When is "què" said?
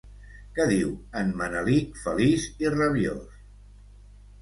0.55-0.65